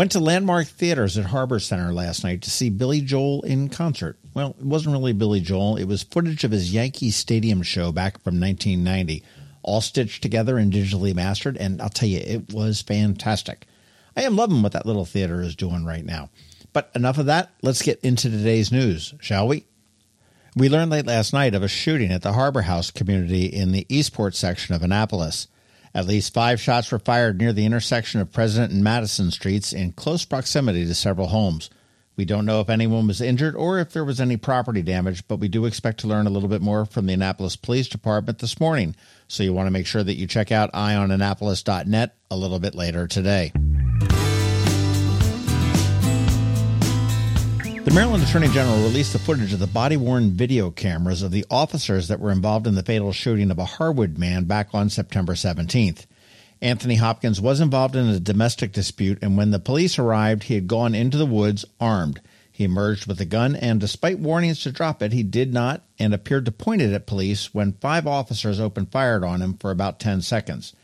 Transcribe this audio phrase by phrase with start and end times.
[0.00, 4.18] Went to Landmark Theaters at Harbor Center last night to see Billy Joel in concert.
[4.32, 8.14] Well, it wasn't really Billy Joel, it was footage of his Yankee Stadium show back
[8.22, 9.22] from 1990,
[9.62, 13.66] all stitched together and digitally mastered, and I'll tell you, it was fantastic.
[14.16, 16.30] I am loving what that little theater is doing right now.
[16.72, 19.66] But enough of that, let's get into today's news, shall we?
[20.56, 23.84] We learned late last night of a shooting at the Harbor House community in the
[23.90, 25.46] Eastport section of Annapolis.
[25.94, 29.92] At least five shots were fired near the intersection of President and Madison Streets in
[29.92, 31.68] close proximity to several homes.
[32.16, 35.38] We don't know if anyone was injured or if there was any property damage, but
[35.38, 38.60] we do expect to learn a little bit more from the Annapolis Police Department this
[38.60, 38.94] morning.
[39.26, 43.06] So you want to make sure that you check out eyeonannapolis.net a little bit later
[43.06, 43.52] today.
[47.82, 51.46] The Maryland Attorney General released the footage of the body worn video cameras of the
[51.50, 55.32] officers that were involved in the fatal shooting of a Harwood man back on September
[55.32, 56.04] 17th.
[56.60, 60.68] Anthony Hopkins was involved in a domestic dispute, and when the police arrived, he had
[60.68, 62.20] gone into the woods armed.
[62.52, 66.12] He emerged with a gun, and despite warnings to drop it, he did not and
[66.12, 69.98] appeared to point it at police when five officers opened fire on him for about
[69.98, 70.74] 10 seconds.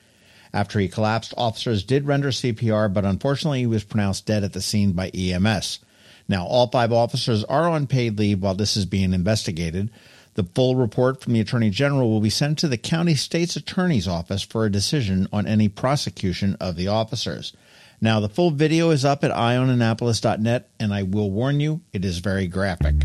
[0.54, 4.62] After he collapsed, officers did render CPR, but unfortunately, he was pronounced dead at the
[4.62, 5.80] scene by EMS.
[6.28, 9.90] Now, all five officers are on paid leave while this is being investigated.
[10.34, 14.08] The full report from the Attorney General will be sent to the County State's Attorney's
[14.08, 17.52] Office for a decision on any prosecution of the officers.
[18.00, 22.18] Now, the full video is up at eyeonannapolis.net, and I will warn you, it is
[22.18, 22.96] very graphic.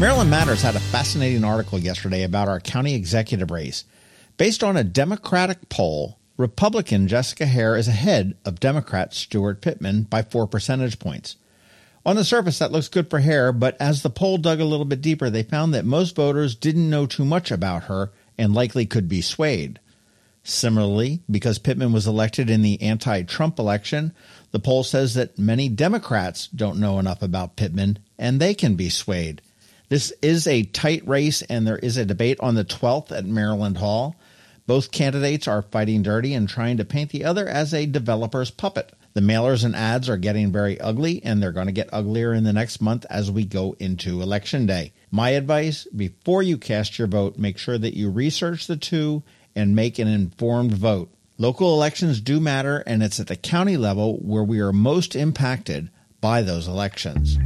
[0.00, 3.84] Maryland Matters had a fascinating article yesterday about our county executive race.
[4.36, 10.22] Based on a Democratic poll, Republican Jessica Haire is ahead of Democrat Stuart Pittman by
[10.22, 11.36] four percentage points.
[12.04, 14.84] On the surface, that looks good for Haire, but as the poll dug a little
[14.84, 18.86] bit deeper, they found that most voters didn't know too much about her and likely
[18.86, 19.80] could be swayed.
[20.44, 24.12] Similarly, because Pittman was elected in the anti Trump election,
[24.52, 28.88] the poll says that many Democrats don't know enough about Pittman and they can be
[28.88, 29.40] swayed.
[29.88, 33.78] This is a tight race, and there is a debate on the 12th at Maryland
[33.78, 34.16] Hall.
[34.66, 38.92] Both candidates are fighting dirty and trying to paint the other as a developer's puppet.
[39.14, 42.44] The mailers and ads are getting very ugly, and they're going to get uglier in
[42.44, 44.92] the next month as we go into Election Day.
[45.10, 49.22] My advice before you cast your vote, make sure that you research the two
[49.54, 51.10] and make an informed vote.
[51.38, 55.90] Local elections do matter, and it's at the county level where we are most impacted
[56.20, 57.38] by those elections.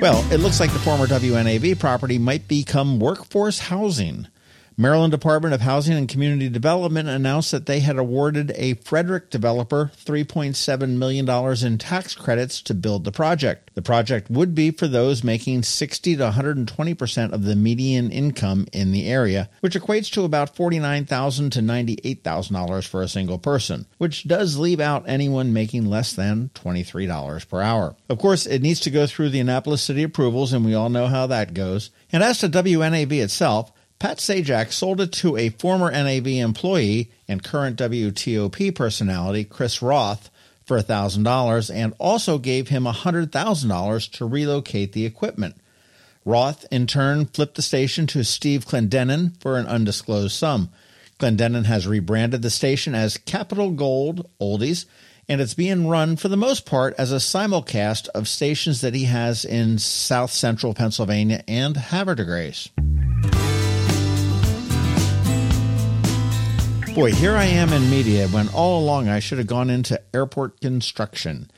[0.00, 4.28] Well, it looks like the former WNAV property might become workforce housing.
[4.80, 9.90] Maryland Department of Housing and Community Development announced that they had awarded a Frederick developer
[10.04, 11.28] $3.7 million
[11.66, 13.72] in tax credits to build the project.
[13.74, 18.92] The project would be for those making 60 to 120% of the median income in
[18.92, 24.58] the area, which equates to about 49,000 to $98,000 for a single person, which does
[24.58, 27.96] leave out anyone making less than $23 per hour.
[28.08, 31.08] Of course, it needs to go through the Annapolis City approvals, and we all know
[31.08, 31.90] how that goes.
[32.12, 37.42] And as to WNAV itself, Pat Sajak sold it to a former NAV employee and
[37.42, 40.30] current WTOP personality, Chris Roth,
[40.64, 45.56] for $1,000 and also gave him $100,000 to relocate the equipment.
[46.24, 50.70] Roth, in turn, flipped the station to Steve Clendenin for an undisclosed sum.
[51.18, 54.84] Clendenin has rebranded the station as Capital Gold Oldies,
[55.26, 59.04] and it's being run for the most part as a simulcast of stations that he
[59.04, 62.68] has in south central Pennsylvania and Havre de Grace.
[66.98, 70.60] Boy, here I am in media when all along I should have gone into airport
[70.60, 71.48] construction.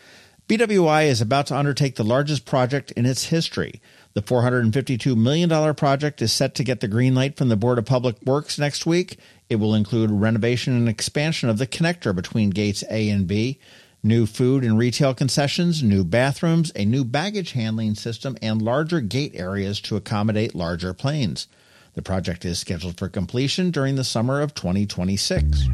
[0.50, 3.80] BWI is about to undertake the largest project in its history.
[4.12, 7.86] The $452 million project is set to get the green light from the Board of
[7.86, 9.18] Public Works next week.
[9.48, 13.58] It will include renovation and expansion of the connector between gates A and B,
[14.02, 19.32] new food and retail concessions, new bathrooms, a new baggage handling system, and larger gate
[19.34, 21.46] areas to accommodate larger planes.
[21.94, 25.68] The project is scheduled for completion during the summer of 2026.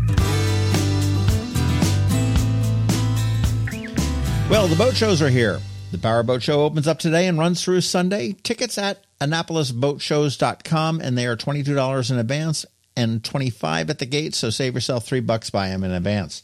[4.48, 5.60] Well, the boat shows are here.
[5.92, 8.36] The Power Boat Show opens up today and runs through Sunday.
[8.42, 12.66] Tickets at AnnapolisBoatShows.com, and they are $22 in advance
[12.96, 16.42] and 25 at the gate, so save yourself 3 bucks by them in advance.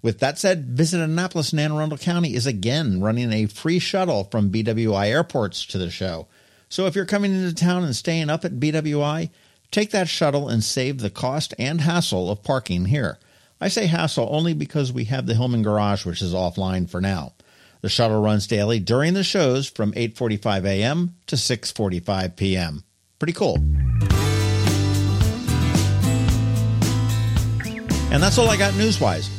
[0.00, 4.24] With that said, Visit Annapolis and Anne Arundel County is again running a free shuttle
[4.24, 6.28] from BWI airports to the show.
[6.68, 9.30] So if you're coming into town and staying up at BWI,
[9.70, 13.18] take that shuttle and save the cost and hassle of parking here.
[13.60, 17.32] I say hassle only because we have the Hillman Garage, which is offline for now.
[17.80, 21.14] The shuttle runs daily during the shows from 8:45 a.m.
[21.26, 22.84] to 6:45 p.m.
[23.18, 23.56] Pretty cool.
[28.10, 29.37] And that's all I got news-wise.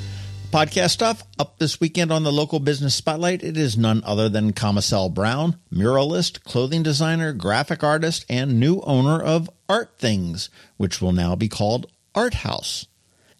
[0.50, 3.44] Podcast stuff up this weekend on the local business spotlight.
[3.44, 9.22] It is none other than Comacell Brown, muralist, clothing designer, graphic artist, and new owner
[9.22, 12.88] of Art Things, which will now be called Art House.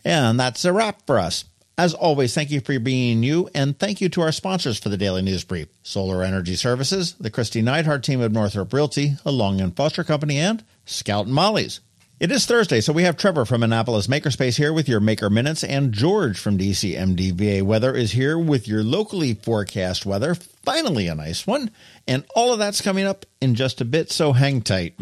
[0.06, 1.46] And that's a wrap for us.
[1.80, 4.98] As always, thank you for being you, and thank you to our sponsors for the
[4.98, 9.60] Daily News Brief Solar Energy Services, the Kristi Neidhardt team of Northrop Realty, a Long
[9.62, 11.80] and Foster Company, and Scout and Molly's.
[12.20, 15.64] It is Thursday, so we have Trevor from Annapolis Makerspace here with your Maker Minutes,
[15.64, 20.36] and George from DCMDVA Weather is here with your locally forecast weather.
[20.36, 21.72] Finally, a nice one.
[22.10, 24.96] And all of that's coming up in just a bit, so hang tight.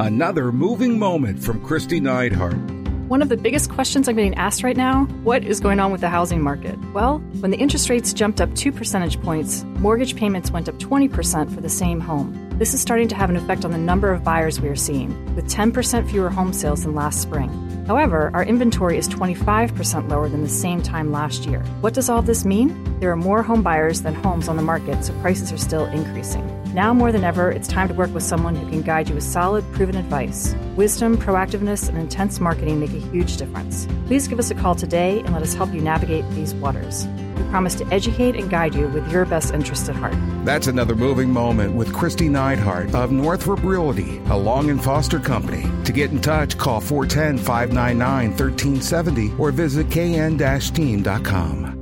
[0.00, 2.81] Another moving moment from Kristi Neidhardt.
[3.12, 6.00] One of the biggest questions I'm getting asked right now what is going on with
[6.00, 6.78] the housing market?
[6.94, 11.54] Well, when the interest rates jumped up two percentage points, mortgage payments went up 20%
[11.54, 12.32] for the same home.
[12.58, 15.10] This is starting to have an effect on the number of buyers we are seeing,
[15.34, 17.50] with 10% fewer home sales than last spring.
[17.86, 21.62] However, our inventory is 25% lower than the same time last year.
[21.82, 22.98] What does all this mean?
[22.98, 26.61] There are more home buyers than homes on the market, so prices are still increasing.
[26.72, 29.24] Now more than ever, it's time to work with someone who can guide you with
[29.24, 30.54] solid, proven advice.
[30.74, 33.86] Wisdom, proactiveness, and intense marketing make a huge difference.
[34.06, 37.06] Please give us a call today and let us help you navigate these waters.
[37.36, 40.14] We promise to educate and guide you with your best interest at heart.
[40.46, 45.66] That's another moving moment with Kristi Neidhardt of Northrop Realty, a Long and Foster company.
[45.84, 51.81] To get in touch, call 410 599 1370 or visit kn-team.com.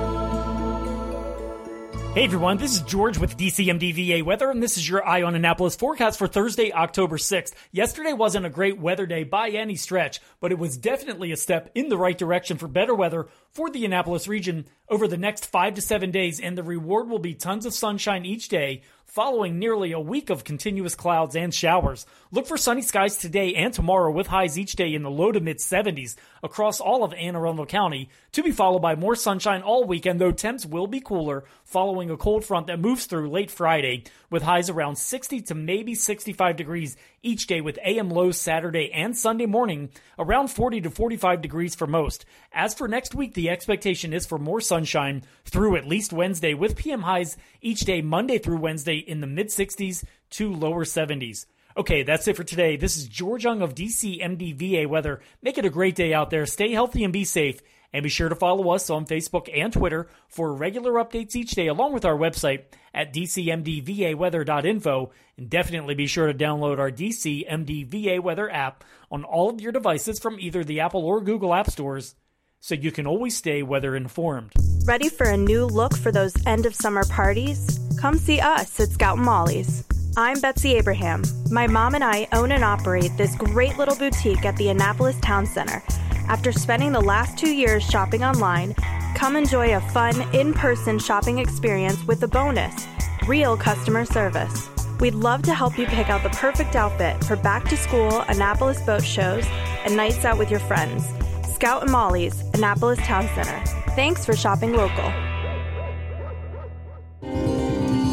[2.13, 5.77] Hey everyone, this is George with DCMDVA Weather, and this is your Eye on Annapolis
[5.77, 7.53] forecast for Thursday, October 6th.
[7.71, 11.71] Yesterday wasn't a great weather day by any stretch, but it was definitely a step
[11.73, 15.75] in the right direction for better weather for the Annapolis region over the next five
[15.75, 18.81] to seven days, and the reward will be tons of sunshine each day
[19.11, 22.05] following nearly a week of continuous clouds and showers.
[22.31, 25.41] Look for sunny skies today and tomorrow with highs each day in the low to
[25.41, 29.83] mid 70s across all of Anne Arundel County, to be followed by more sunshine all
[29.83, 34.05] weekend, though temps will be cooler following a cold front that moves through late Friday
[34.29, 39.17] with highs around 60 to maybe 65 degrees each day with AM lows Saturday and
[39.17, 42.25] Sunday morning around 40 to 45 degrees for most.
[42.51, 46.75] As for next week, the expectation is for more sunshine through at least Wednesday with
[46.75, 51.45] PM highs each day Monday through Wednesday in the mid 60s to lower 70s.
[51.77, 52.75] Okay, that's it for today.
[52.75, 55.21] This is George Young of DC MDVA Weather.
[55.41, 56.45] Make it a great day out there.
[56.45, 57.61] Stay healthy and be safe.
[57.93, 61.67] And be sure to follow us on Facebook and Twitter for regular updates each day,
[61.67, 65.11] along with our website at dcmdvaweather.info.
[65.37, 70.19] And definitely be sure to download our DCMDVA Weather app on all of your devices
[70.19, 72.15] from either the Apple or Google App Stores
[72.61, 74.53] so you can always stay weather informed.
[74.85, 77.79] Ready for a new look for those end of summer parties?
[77.99, 79.83] Come see us at Scout Molly's.
[80.17, 81.23] I'm Betsy Abraham.
[81.49, 85.45] My mom and I own and operate this great little boutique at the Annapolis Town
[85.45, 85.83] Center.
[86.27, 88.73] After spending the last two years shopping online,
[89.15, 92.87] come enjoy a fun, in person shopping experience with a bonus
[93.27, 94.69] real customer service.
[94.99, 98.81] We'd love to help you pick out the perfect outfit for back to school, Annapolis
[98.81, 99.45] boat shows,
[99.85, 101.05] and nights out with your friends.
[101.53, 103.63] Scout and Molly's, Annapolis Town Center.
[103.95, 105.11] Thanks for shopping local.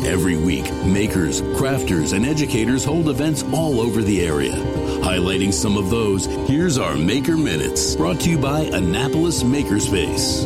[0.08, 4.54] Every week, makers, crafters, and educators hold events all over the area.
[5.02, 10.44] Highlighting some of those, here's our Maker Minutes, brought to you by Annapolis Makerspace.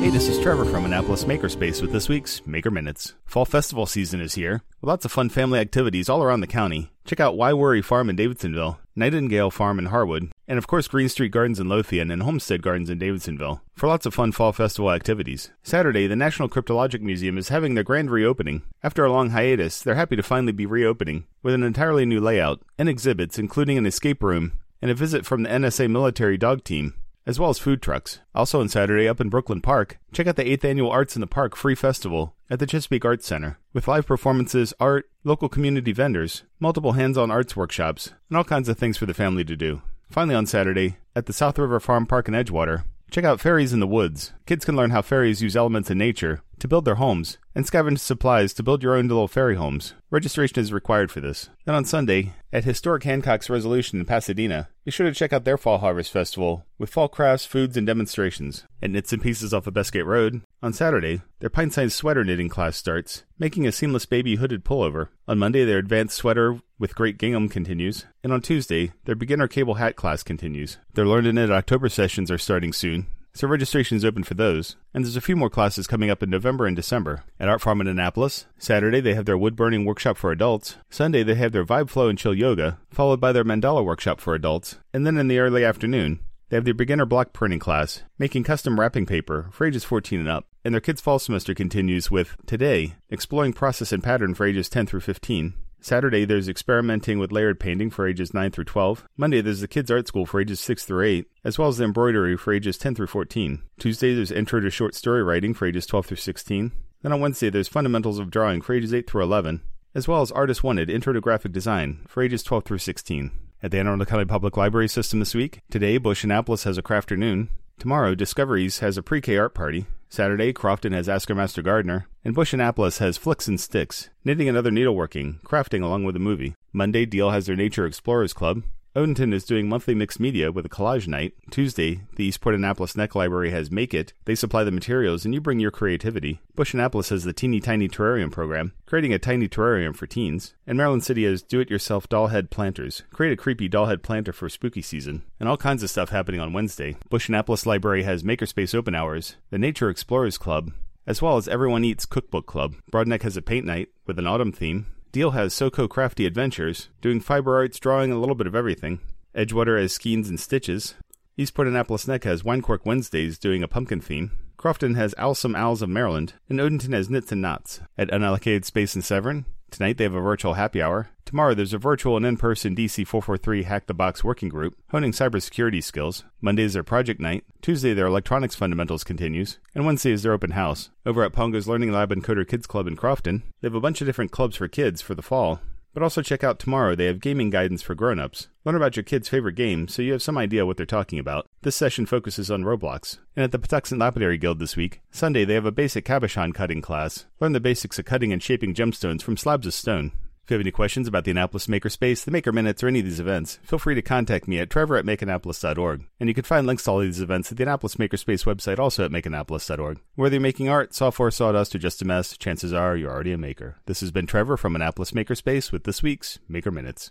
[0.00, 3.14] Hey, this is Trevor from Annapolis Makerspace with this week's Maker Minutes.
[3.24, 6.90] Fall festival season is here, with lots of fun family activities all around the county.
[7.06, 11.10] Check out Why Worry Farm in Davidsonville, Nightingale Farm in Harwood, and of course Green
[11.10, 14.90] Street Gardens in Lothian and Homestead Gardens in Davidsonville for lots of fun fall festival
[14.90, 15.50] activities.
[15.62, 18.62] Saturday, the National Cryptologic Museum is having their grand reopening.
[18.82, 22.62] After a long hiatus, they're happy to finally be reopening with an entirely new layout
[22.78, 26.94] and exhibits, including an escape room and a visit from the NSA military dog team.
[27.26, 28.20] As well as food trucks.
[28.34, 31.26] Also on Saturday, up in Brooklyn Park, check out the 8th Annual Arts in the
[31.26, 36.44] Park Free Festival at the Chesapeake Arts Center, with live performances, art, local community vendors,
[36.60, 39.82] multiple hands on arts workshops, and all kinds of things for the family to do.
[40.10, 43.80] Finally, on Saturday, at the South River Farm Park in Edgewater, check out Fairies in
[43.80, 44.32] the Woods.
[44.46, 47.98] Kids can learn how fairies use elements in nature to build their homes and scavenge
[47.98, 49.94] supplies to build your own little fairy homes.
[50.10, 51.50] Registration is required for this.
[51.64, 55.58] Then on Sunday, at Historic Hancock's Resolution in Pasadena, be sure to check out their
[55.58, 58.64] Fall Harvest Festival with fall crafts, foods, and demonstrations.
[58.82, 62.76] At Knits and Pieces off of Bestgate Road, on Saturday, their pint-sized sweater knitting class
[62.76, 65.08] starts, making a seamless baby hooded pullover.
[65.28, 69.76] On Monday, their advanced sweater with great gingham continues, and on Tuesday, their beginner cable
[69.76, 70.76] hat class continues.
[70.92, 74.76] Their Learn to Knit October sessions are starting soon, so registration is open for those.
[74.92, 77.24] And there's a few more classes coming up in November and December.
[77.40, 80.76] At Art Farm in Annapolis, Saturday they have their wood burning workshop for adults.
[80.90, 84.34] Sunday they have their Vibe Flow and Chill Yoga, followed by their Mandala workshop for
[84.34, 84.76] adults.
[84.92, 88.78] And then in the early afternoon, they have their beginner block printing class, making custom
[88.78, 90.48] wrapping paper for ages 14 and up.
[90.66, 94.84] And their kids' fall semester continues with, today, exploring process and pattern for ages 10
[94.84, 95.54] through 15.
[95.84, 99.04] Saturday, there's experimenting with layered painting for ages 9 through 12.
[99.18, 101.84] Monday, there's the Kids Art School for ages 6 through 8, as well as the
[101.84, 103.62] embroidery for ages 10 through 14.
[103.78, 106.72] Tuesday, there's Intro to Short Story Writing for ages 12 through 16.
[107.02, 109.60] Then on Wednesday, there's Fundamentals of Drawing for ages 8 through 11,
[109.94, 113.30] as well as Artist Wanted Intro to Graphic Design for ages 12 through 16.
[113.62, 116.82] At the Anne Arundel County Public Library System this week, today, Busch Annapolis has a
[116.82, 117.48] crafternoon.
[117.78, 119.84] Tomorrow, Discoveries has a pre-K art party.
[120.14, 124.48] Saturday, Crofton has Ask Our Master Gardener, and Busch Annapolis has Flicks and Sticks, knitting
[124.48, 126.54] and other needleworking, crafting along with a movie.
[126.72, 128.62] Monday, Deal has their Nature Explorers Club.
[128.96, 131.34] Odenton is doing monthly mixed media with a collage night.
[131.50, 134.12] Tuesday, the Eastport Annapolis Neck Library has Make It.
[134.24, 136.40] They supply the materials and you bring your creativity.
[136.54, 140.54] Busch Annapolis has the Teeny Tiny Terrarium program, creating a tiny terrarium for teens.
[140.64, 143.02] And Maryland City has Do It Yourself Doll Head Planters.
[143.10, 145.24] Create a creepy doll head planter for spooky season.
[145.40, 146.94] And all kinds of stuff happening on Wednesday.
[147.10, 150.70] Busch Annapolis Library has Makerspace open hours, the Nature Explorers Club,
[151.04, 152.76] as well as Everyone Eats Cookbook Club.
[152.92, 154.86] Broadneck has a paint night with an autumn theme.
[155.14, 158.98] Deal has SoCo Crafty Adventures, doing fiber arts, drawing, a little bit of everything.
[159.32, 160.96] Edgewater has Skeins and Stitches.
[161.36, 164.32] Eastport Annapolis Neck has Winecork Wednesdays doing a pumpkin theme.
[164.56, 166.32] Crofton has Owlsome Owls of Maryland.
[166.48, 167.78] And Odenton has Knits and Knots.
[167.96, 169.44] At Unallocated Space in Severn,
[169.74, 171.08] Tonight they have a virtual happy hour.
[171.24, 175.82] Tomorrow there's a virtual and in-person DC 443 Hack the Box working group, honing cybersecurity
[175.82, 176.22] skills.
[176.40, 177.42] Monday is their project night.
[177.60, 179.58] Tuesday their electronics fundamentals continues.
[179.74, 180.90] And Wednesday is their open house.
[181.04, 184.00] Over at Pongo's Learning Lab and Coder Kids Club in Crofton, they have a bunch
[184.00, 185.58] of different clubs for kids for the fall.
[185.94, 188.48] But also check out tomorrow, they have gaming guidance for grown-ups.
[188.64, 191.46] Learn about your kid's favorite game so you have some idea what they're talking about.
[191.62, 193.18] This session focuses on Roblox.
[193.36, 196.82] And at the Patuxent Lapidary Guild this week, Sunday they have a basic cabochon cutting
[196.82, 197.26] class.
[197.38, 200.10] Learn the basics of cutting and shaping gemstones from slabs of stone.
[200.44, 203.06] If you have any questions about the Annapolis Makerspace, the Maker Minutes, or any of
[203.06, 206.04] these events, feel free to contact me at trevor at makeannapolis.org.
[206.20, 208.78] And you can find links to all of these events at the Annapolis Makerspace website,
[208.78, 210.00] also at makeannapolis.org.
[210.16, 213.38] Whether you're making art, software, sawdust, or just a mess, chances are you're already a
[213.38, 213.76] maker.
[213.86, 217.10] This has been Trevor from Annapolis Makerspace with this week's Maker Minutes.